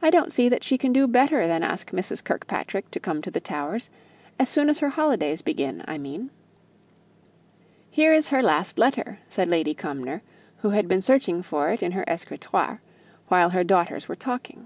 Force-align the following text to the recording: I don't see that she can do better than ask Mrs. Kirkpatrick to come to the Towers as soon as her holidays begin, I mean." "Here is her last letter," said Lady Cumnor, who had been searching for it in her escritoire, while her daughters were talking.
I 0.00 0.08
don't 0.08 0.32
see 0.32 0.48
that 0.48 0.64
she 0.64 0.78
can 0.78 0.94
do 0.94 1.06
better 1.06 1.46
than 1.46 1.62
ask 1.62 1.90
Mrs. 1.90 2.24
Kirkpatrick 2.24 2.90
to 2.90 2.98
come 2.98 3.20
to 3.20 3.30
the 3.30 3.38
Towers 3.38 3.90
as 4.38 4.48
soon 4.48 4.70
as 4.70 4.78
her 4.78 4.88
holidays 4.88 5.42
begin, 5.42 5.84
I 5.86 5.98
mean." 5.98 6.30
"Here 7.90 8.14
is 8.14 8.28
her 8.30 8.42
last 8.42 8.78
letter," 8.78 9.18
said 9.28 9.50
Lady 9.50 9.74
Cumnor, 9.74 10.22
who 10.56 10.70
had 10.70 10.88
been 10.88 11.02
searching 11.02 11.42
for 11.42 11.68
it 11.68 11.82
in 11.82 11.92
her 11.92 12.04
escritoire, 12.08 12.80
while 13.26 13.50
her 13.50 13.62
daughters 13.62 14.08
were 14.08 14.16
talking. 14.16 14.64